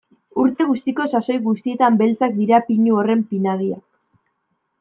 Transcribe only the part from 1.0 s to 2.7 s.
sasoi guztietan beltzak dira